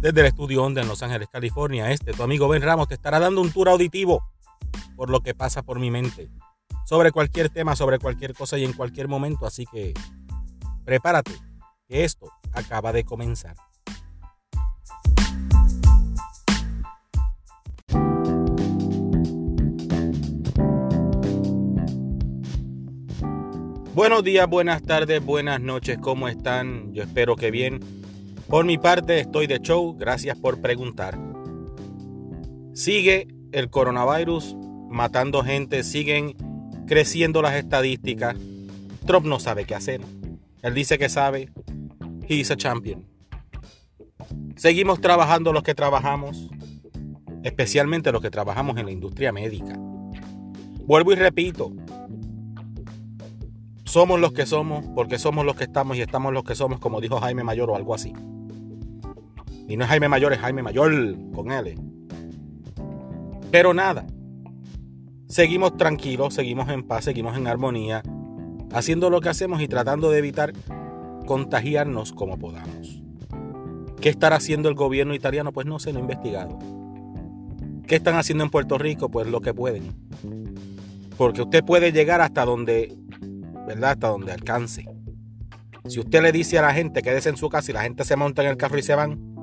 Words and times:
Desde 0.00 0.20
el 0.20 0.26
estudio 0.26 0.62
Onda 0.62 0.80
en 0.80 0.86
Los 0.86 1.02
Ángeles, 1.02 1.26
California, 1.28 1.90
este, 1.90 2.12
tu 2.12 2.22
amigo 2.22 2.46
Ben 2.46 2.62
Ramos 2.62 2.86
te 2.86 2.94
estará 2.94 3.18
dando 3.18 3.40
un 3.40 3.50
tour 3.50 3.68
auditivo 3.68 4.22
por 4.94 5.10
lo 5.10 5.22
que 5.22 5.34
pasa 5.34 5.62
por 5.62 5.80
mi 5.80 5.90
mente. 5.90 6.30
Sobre 6.86 7.10
cualquier 7.10 7.48
tema, 7.48 7.74
sobre 7.74 7.98
cualquier 7.98 8.32
cosa 8.32 8.56
y 8.58 8.64
en 8.64 8.74
cualquier 8.74 9.08
momento. 9.08 9.44
Así 9.44 9.66
que 9.66 9.94
prepárate, 10.84 11.32
que 11.88 12.04
esto 12.04 12.30
acaba 12.52 12.92
de 12.92 13.02
comenzar. 13.02 13.56
Buenos 23.94 24.22
días, 24.22 24.48
buenas 24.48 24.80
tardes, 24.84 25.24
buenas 25.24 25.60
noches, 25.60 25.98
¿cómo 26.00 26.28
están? 26.28 26.94
Yo 26.94 27.02
espero 27.02 27.34
que 27.34 27.50
bien. 27.50 27.80
Por 28.48 28.64
mi 28.64 28.78
parte 28.78 29.20
estoy 29.20 29.46
de 29.46 29.58
show, 29.58 29.94
gracias 29.94 30.38
por 30.38 30.62
preguntar. 30.62 31.18
Sigue 32.72 33.28
el 33.52 33.68
coronavirus 33.68 34.56
matando 34.88 35.44
gente, 35.44 35.82
siguen 35.82 36.34
creciendo 36.86 37.42
las 37.42 37.56
estadísticas. 37.56 38.36
Trump 39.04 39.26
no 39.26 39.38
sabe 39.38 39.66
qué 39.66 39.74
hacer. 39.74 40.00
Él 40.62 40.72
dice 40.72 40.96
que 40.96 41.10
sabe. 41.10 41.50
He's 42.26 42.50
a 42.50 42.56
champion. 42.56 43.06
Seguimos 44.56 45.02
trabajando 45.02 45.52
los 45.52 45.62
que 45.62 45.74
trabajamos, 45.74 46.48
especialmente 47.42 48.12
los 48.12 48.22
que 48.22 48.30
trabajamos 48.30 48.78
en 48.78 48.86
la 48.86 48.92
industria 48.92 49.30
médica. 49.30 49.78
Vuelvo 50.86 51.12
y 51.12 51.16
repito, 51.16 51.70
somos 53.84 54.18
los 54.18 54.32
que 54.32 54.46
somos 54.46 54.86
porque 54.94 55.18
somos 55.18 55.44
los 55.44 55.54
que 55.54 55.64
estamos 55.64 55.98
y 55.98 56.00
estamos 56.00 56.32
los 56.32 56.44
que 56.44 56.54
somos, 56.54 56.80
como 56.80 57.02
dijo 57.02 57.20
Jaime 57.20 57.44
Mayor 57.44 57.68
o 57.68 57.76
algo 57.76 57.94
así. 57.94 58.14
Y 59.68 59.76
no 59.76 59.84
es 59.84 59.90
Jaime 59.90 60.08
Mayor, 60.08 60.32
es 60.32 60.38
Jaime 60.38 60.62
Mayor 60.62 60.92
con 61.34 61.52
él. 61.52 61.78
Pero 63.50 63.74
nada, 63.74 64.06
seguimos 65.28 65.76
tranquilos, 65.76 66.34
seguimos 66.34 66.68
en 66.70 66.82
paz, 66.82 67.04
seguimos 67.04 67.36
en 67.36 67.46
armonía, 67.46 68.02
haciendo 68.72 69.10
lo 69.10 69.20
que 69.20 69.28
hacemos 69.28 69.60
y 69.60 69.68
tratando 69.68 70.10
de 70.10 70.18
evitar 70.18 70.52
contagiarnos 71.26 72.12
como 72.12 72.38
podamos. 72.38 73.02
¿Qué 74.00 74.08
estará 74.08 74.36
haciendo 74.36 74.68
el 74.68 74.74
gobierno 74.74 75.14
italiano? 75.14 75.52
Pues 75.52 75.66
no 75.66 75.78
se 75.78 75.92
lo 75.92 75.98
he 75.98 76.02
investigado. 76.02 76.58
¿Qué 77.86 77.96
están 77.96 78.16
haciendo 78.16 78.44
en 78.44 78.50
Puerto 78.50 78.78
Rico? 78.78 79.10
Pues 79.10 79.26
lo 79.26 79.40
que 79.40 79.52
pueden. 79.52 79.92
Porque 81.16 81.42
usted 81.42 81.64
puede 81.64 81.90
llegar 81.90 82.20
hasta 82.20 82.44
donde 82.44 82.96
¿verdad? 83.68 83.90
Hasta 83.90 84.08
donde 84.08 84.32
alcance. 84.32 84.86
Si 85.86 86.00
usted 86.00 86.22
le 86.22 86.32
dice 86.32 86.58
a 86.58 86.62
la 86.62 86.72
gente 86.72 87.02
quédese 87.02 87.28
en 87.28 87.36
su 87.36 87.50
casa 87.50 87.70
y 87.70 87.74
la 87.74 87.82
gente 87.82 88.04
se 88.04 88.16
monta 88.16 88.42
en 88.42 88.48
el 88.48 88.56
carro 88.56 88.78
y 88.78 88.82
se 88.82 88.94
van, 88.94 89.37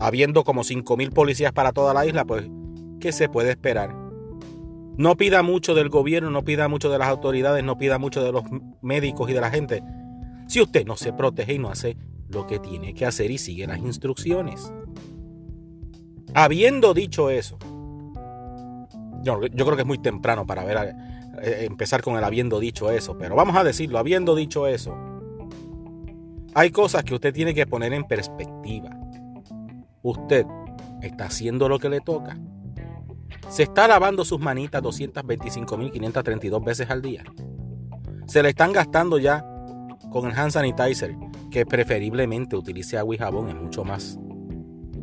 habiendo 0.00 0.44
como 0.44 0.62
5.000 0.62 1.12
policías 1.12 1.52
para 1.52 1.72
toda 1.72 1.94
la 1.94 2.06
isla, 2.06 2.24
pues, 2.24 2.48
¿qué 2.98 3.12
se 3.12 3.28
puede 3.28 3.50
esperar? 3.50 3.94
No 4.96 5.16
pida 5.16 5.42
mucho 5.42 5.74
del 5.74 5.88
gobierno, 5.88 6.30
no 6.30 6.42
pida 6.42 6.68
mucho 6.68 6.90
de 6.90 6.98
las 6.98 7.08
autoridades, 7.08 7.62
no 7.62 7.78
pida 7.78 7.98
mucho 7.98 8.24
de 8.24 8.32
los 8.32 8.44
médicos 8.82 9.30
y 9.30 9.34
de 9.34 9.40
la 9.40 9.50
gente. 9.50 9.82
Si 10.48 10.60
usted 10.60 10.86
no 10.86 10.96
se 10.96 11.12
protege 11.12 11.54
y 11.54 11.58
no 11.58 11.70
hace 11.70 11.96
lo 12.28 12.46
que 12.46 12.58
tiene 12.58 12.94
que 12.94 13.06
hacer 13.06 13.30
y 13.30 13.38
sigue 13.38 13.66
las 13.66 13.78
instrucciones. 13.78 14.72
Habiendo 16.34 16.94
dicho 16.94 17.30
eso, 17.30 17.58
yo, 19.22 19.38
creo 19.40 19.76
que 19.76 19.82
es 19.82 19.86
muy 19.86 19.98
temprano 19.98 20.46
para 20.46 20.64
ver 20.64 20.94
eh, 21.42 21.64
empezar 21.64 22.02
con 22.02 22.16
el 22.16 22.24
habiendo 22.24 22.60
dicho 22.60 22.90
eso, 22.90 23.18
pero 23.18 23.34
vamos 23.34 23.56
a 23.56 23.64
decirlo, 23.64 23.98
habiendo 23.98 24.34
dicho 24.34 24.66
eso, 24.66 24.96
hay 26.54 26.70
cosas 26.70 27.04
que 27.04 27.14
usted 27.14 27.32
tiene 27.32 27.54
que 27.54 27.66
poner 27.66 27.92
en 27.92 28.04
perspectiva. 28.04 28.99
Usted 30.02 30.46
está 31.02 31.26
haciendo 31.26 31.68
lo 31.68 31.78
que 31.78 31.88
le 31.88 32.00
toca. 32.00 32.38
Se 33.48 33.64
está 33.64 33.88
lavando 33.88 34.24
sus 34.24 34.40
manitas 34.40 34.82
225.532 34.82 36.64
veces 36.64 36.90
al 36.90 37.02
día. 37.02 37.24
Se 38.26 38.42
le 38.42 38.50
están 38.50 38.72
gastando 38.72 39.18
ya 39.18 39.44
con 40.10 40.28
el 40.28 40.38
hand 40.38 40.52
sanitizer, 40.52 41.16
que 41.50 41.66
preferiblemente 41.66 42.56
utilice 42.56 42.98
agua 42.98 43.14
y 43.14 43.18
jabón, 43.18 43.48
es 43.48 43.54
mucho 43.54 43.84
más 43.84 44.18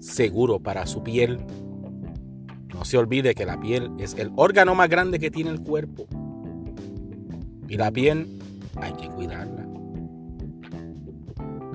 seguro 0.00 0.60
para 0.60 0.86
su 0.86 1.02
piel. 1.02 1.38
No 2.74 2.84
se 2.84 2.96
olvide 2.96 3.34
que 3.34 3.46
la 3.46 3.60
piel 3.60 3.90
es 3.98 4.14
el 4.14 4.30
órgano 4.36 4.74
más 4.74 4.88
grande 4.88 5.18
que 5.18 5.30
tiene 5.30 5.50
el 5.50 5.60
cuerpo. 5.60 6.06
Y 7.68 7.76
la 7.76 7.90
piel 7.90 8.38
hay 8.76 8.92
que 8.94 9.08
cuidarla. 9.08 9.66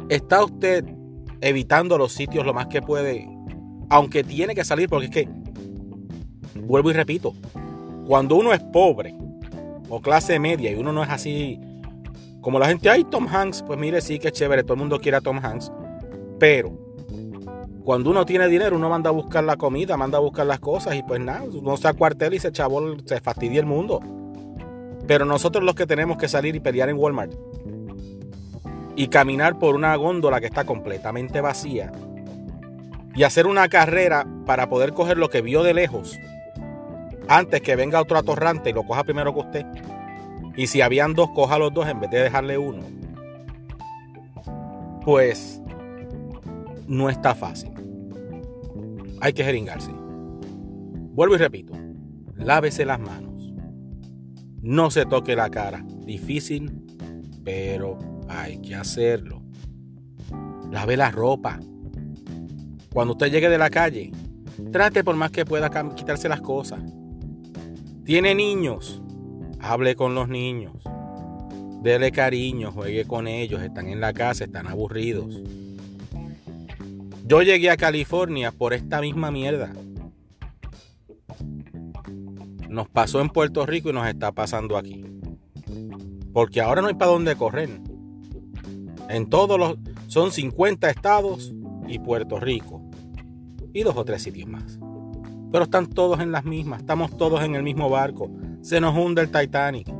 ¿Está 0.09 0.43
usted 0.43 0.85
evitando 1.45 1.99
los 1.99 2.11
sitios 2.11 2.43
lo 2.43 2.53
más 2.53 2.67
que 2.67 2.81
puede? 2.81 3.29
Aunque 3.89 4.23
tiene 4.23 4.55
que 4.55 4.65
salir 4.65 4.89
porque 4.89 5.05
es 5.05 5.11
que, 5.11 5.29
vuelvo 6.55 6.89
y 6.89 6.93
repito, 6.93 7.33
cuando 8.07 8.35
uno 8.35 8.51
es 8.51 8.61
pobre 8.73 9.15
o 9.87 10.01
clase 10.01 10.39
media 10.39 10.71
y 10.71 10.75
uno 10.75 10.91
no 10.91 11.03
es 11.03 11.09
así 11.09 11.59
como 12.41 12.57
la 12.57 12.67
gente, 12.67 12.89
ay, 12.89 13.03
Tom 13.03 13.27
Hanks, 13.27 13.63
pues 13.63 13.79
mire, 13.79 14.01
sí 14.01 14.17
que 14.17 14.31
chévere, 14.31 14.63
todo 14.63 14.73
el 14.73 14.79
mundo 14.79 14.99
quiere 14.99 15.17
a 15.17 15.21
Tom 15.21 15.39
Hanks, 15.43 15.71
pero 16.39 16.77
cuando 17.83 18.09
uno 18.09 18.25
tiene 18.25 18.47
dinero, 18.47 18.75
uno 18.75 18.89
manda 18.89 19.11
a 19.11 19.13
buscar 19.13 19.43
la 19.43 19.55
comida, 19.55 19.97
manda 19.97 20.17
a 20.17 20.21
buscar 20.21 20.47
las 20.47 20.59
cosas 20.59 20.95
y 20.95 21.03
pues 21.03 21.19
nada, 21.19 21.43
uno 21.43 21.77
se 21.77 21.87
acuartela 21.87 22.35
y 22.35 22.39
se 22.39 22.51
chavó, 22.51 22.81
se 23.05 23.21
fastidia 23.21 23.59
el 23.59 23.67
mundo. 23.67 24.01
Pero 25.05 25.25
nosotros 25.25 25.63
los 25.63 25.75
que 25.75 25.85
tenemos 25.85 26.17
que 26.17 26.27
salir 26.27 26.55
y 26.55 26.59
pelear 26.59 26.89
en 26.89 26.97
Walmart 26.97 27.33
y 28.95 29.07
caminar 29.07 29.59
por 29.59 29.75
una 29.75 29.95
góndola 29.95 30.39
que 30.39 30.45
está 30.45 30.65
completamente 30.65 31.41
vacía 31.41 31.91
y 33.13 33.23
hacer 33.23 33.47
una 33.47 33.67
carrera 33.69 34.25
para 34.45 34.69
poder 34.69 34.93
coger 34.93 35.17
lo 35.17 35.29
que 35.29 35.41
vio 35.41 35.63
de 35.63 35.73
lejos 35.73 36.17
antes 37.27 37.61
que 37.61 37.75
venga 37.75 38.01
otro 38.01 38.17
atorrante 38.17 38.69
y 38.69 38.73
lo 38.73 38.83
coja 38.83 39.03
primero 39.03 39.33
que 39.33 39.39
usted. 39.39 39.65
Y 40.55 40.67
si 40.67 40.81
habían 40.81 41.13
dos, 41.13 41.29
coja 41.31 41.57
los 41.57 41.73
dos 41.73 41.87
en 41.87 41.99
vez 41.99 42.11
de 42.11 42.19
dejarle 42.19 42.57
uno. 42.57 42.83
Pues 45.03 45.61
no 46.87 47.09
está 47.09 47.35
fácil. 47.35 47.71
Hay 49.21 49.33
que 49.33 49.43
jeringarse. 49.43 49.91
Vuelvo 49.91 51.35
y 51.35 51.37
repito, 51.37 51.73
lávese 52.35 52.85
las 52.85 52.99
manos 52.99 53.35
no 54.65 54.89
se 54.89 55.05
toque 55.05 55.35
la 55.35 55.51
cara. 55.51 55.85
Difícil, 56.05 56.71
pero 57.43 57.99
hay 58.41 58.59
que 58.59 58.75
hacerlo. 58.75 59.41
Lave 60.71 60.97
la 60.97 61.11
ropa. 61.11 61.59
Cuando 62.93 63.13
usted 63.13 63.31
llegue 63.31 63.49
de 63.49 63.57
la 63.57 63.69
calle, 63.69 64.11
trate 64.71 65.03
por 65.03 65.15
más 65.15 65.31
que 65.31 65.45
pueda 65.45 65.69
quitarse 65.95 66.29
las 66.29 66.41
cosas. 66.41 66.81
Tiene 68.03 68.35
niños, 68.35 69.01
hable 69.59 69.95
con 69.95 70.15
los 70.15 70.29
niños. 70.29 70.73
Dele 71.81 72.11
cariño, 72.11 72.71
juegue 72.71 73.05
con 73.05 73.27
ellos, 73.27 73.61
están 73.61 73.87
en 73.87 73.99
la 73.99 74.13
casa, 74.13 74.45
están 74.45 74.67
aburridos. 74.67 75.41
Yo 77.25 77.41
llegué 77.41 77.69
a 77.69 77.77
California 77.77 78.51
por 78.51 78.73
esta 78.73 79.01
misma 79.01 79.31
mierda. 79.31 79.73
Nos 82.69 82.89
pasó 82.89 83.21
en 83.21 83.29
Puerto 83.29 83.65
Rico 83.65 83.89
y 83.89 83.93
nos 83.93 84.07
está 84.07 84.31
pasando 84.31 84.77
aquí. 84.77 85.05
Porque 86.33 86.61
ahora 86.61 86.81
no 86.81 86.87
hay 86.87 86.93
para 86.93 87.11
dónde 87.11 87.35
correr. 87.35 87.79
En 89.09 89.29
todos 89.29 89.59
los. 89.59 89.75
Son 90.07 90.31
50 90.31 90.89
estados 90.89 91.53
y 91.87 91.99
Puerto 91.99 92.39
Rico. 92.39 92.81
Y 93.73 93.83
dos 93.83 93.95
o 93.97 94.05
tres 94.05 94.23
sitios 94.23 94.49
más. 94.49 94.79
Pero 95.51 95.65
están 95.65 95.87
todos 95.87 96.19
en 96.19 96.31
las 96.31 96.45
mismas. 96.45 96.81
Estamos 96.81 97.17
todos 97.17 97.43
en 97.43 97.55
el 97.55 97.63
mismo 97.63 97.89
barco. 97.89 98.29
Se 98.61 98.79
nos 98.79 98.95
hunde 98.95 99.21
el 99.21 99.31
Titanic. 99.31 99.91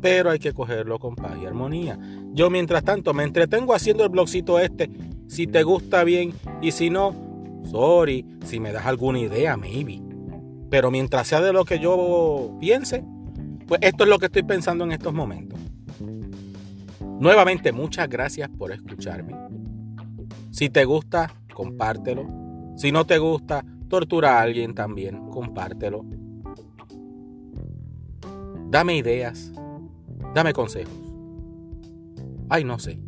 Pero 0.00 0.30
hay 0.30 0.38
que 0.38 0.52
cogerlo 0.52 0.98
con 0.98 1.14
paz 1.14 1.36
y 1.40 1.46
armonía. 1.46 1.98
Yo 2.32 2.50
mientras 2.50 2.82
tanto 2.82 3.14
me 3.14 3.22
entretengo 3.22 3.74
haciendo 3.74 4.04
el 4.04 4.10
blogcito 4.10 4.58
este. 4.58 4.90
Si 5.28 5.46
te 5.46 5.62
gusta 5.62 6.04
bien 6.04 6.32
y 6.60 6.72
si 6.72 6.90
no, 6.90 7.14
sorry. 7.70 8.26
Si 8.44 8.58
me 8.58 8.72
das 8.72 8.86
alguna 8.86 9.20
idea, 9.20 9.56
maybe. 9.56 10.02
Pero 10.70 10.90
mientras 10.90 11.28
sea 11.28 11.40
de 11.40 11.52
lo 11.52 11.64
que 11.64 11.78
yo 11.78 12.56
piense, 12.60 13.04
pues 13.66 13.80
esto 13.82 14.04
es 14.04 14.10
lo 14.10 14.18
que 14.18 14.26
estoy 14.26 14.42
pensando 14.42 14.84
en 14.84 14.92
estos 14.92 15.14
momentos. 15.14 15.58
Nuevamente, 17.20 17.72
muchas 17.72 18.08
gracias 18.08 18.48
por 18.48 18.72
escucharme. 18.72 19.34
Si 20.50 20.68
te 20.68 20.84
gusta, 20.84 21.32
compártelo. 21.54 22.26
Si 22.76 22.92
no 22.92 23.06
te 23.06 23.18
gusta, 23.18 23.64
tortura 23.88 24.38
a 24.38 24.42
alguien 24.42 24.74
también, 24.74 25.28
compártelo. 25.30 26.04
Dame 28.68 28.96
ideas, 28.96 29.52
dame 30.34 30.52
consejos. 30.52 31.14
Ay, 32.48 32.64
no 32.64 32.78
sé. 32.78 32.98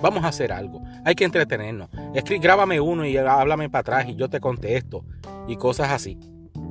Vamos 0.00 0.24
a 0.24 0.28
hacer 0.28 0.52
algo. 0.52 0.82
Hay 1.04 1.14
que 1.14 1.24
entretenernos. 1.24 1.88
Escri 2.14 2.38
grábame 2.38 2.80
uno 2.80 3.04
y 3.04 3.16
háblame 3.16 3.68
para 3.68 3.80
atrás 3.80 4.08
y 4.08 4.14
yo 4.14 4.28
te 4.28 4.40
contesto 4.40 5.04
y 5.48 5.56
cosas 5.56 5.90
así. 5.90 6.18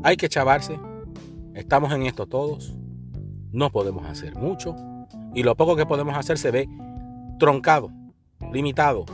Hay 0.04 0.18
que 0.18 0.30
chavarse. 0.30 0.80
Estamos 1.54 1.92
en 1.94 2.04
esto 2.04 2.26
todos. 2.26 2.74
No 3.52 3.72
podemos 3.72 4.06
hacer 4.06 4.36
mucho. 4.36 4.76
Y 5.38 5.44
lo 5.44 5.54
poco 5.54 5.76
que 5.76 5.86
podemos 5.86 6.18
hacer 6.18 6.40
se 6.40 6.50
ve 6.50 6.68
troncado, 7.38 7.92
limitado. 8.52 9.06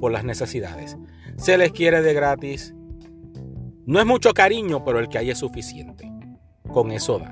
por 0.00 0.10
las 0.10 0.24
necesidades. 0.24 0.96
Se 1.36 1.56
les 1.58 1.70
quiere 1.70 2.02
de 2.02 2.12
gratis. 2.12 2.74
No 3.86 4.00
es 4.00 4.06
mucho 4.06 4.32
cariño, 4.32 4.84
pero 4.84 4.98
el 4.98 5.08
que 5.08 5.18
hay 5.18 5.30
es 5.30 5.38
suficiente. 5.38 6.10
Con 6.72 6.90
eso 6.90 7.20
da. 7.20 7.28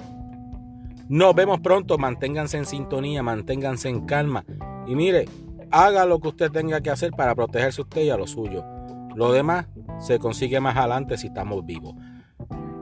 Nos 1.08 1.34
vemos 1.34 1.58
pronto, 1.60 1.98
manténganse 1.98 2.58
en 2.58 2.66
sintonía, 2.66 3.24
manténganse 3.24 3.88
en 3.88 4.02
calma. 4.06 4.44
Y 4.86 4.94
mire, 4.94 5.24
haga 5.72 6.06
lo 6.06 6.20
que 6.20 6.28
usted 6.28 6.52
tenga 6.52 6.80
que 6.80 6.90
hacer 6.90 7.10
para 7.10 7.34
protegerse 7.34 7.80
usted 7.80 8.02
y 8.02 8.10
a 8.10 8.16
lo 8.16 8.28
suyo. 8.28 8.64
Lo 9.16 9.32
demás 9.32 9.66
se 9.98 10.20
consigue 10.20 10.60
más 10.60 10.76
adelante 10.76 11.18
si 11.18 11.26
estamos 11.26 11.66
vivos. 11.66 11.96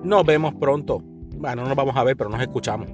Nos 0.02 0.26
vemos 0.26 0.52
pronto. 0.56 0.98
Bueno, 0.98 1.62
no 1.62 1.68
nos 1.68 1.76
vamos 1.76 1.96
a 1.96 2.04
ver, 2.04 2.14
pero 2.14 2.28
nos 2.28 2.42
escuchamos. 2.42 2.90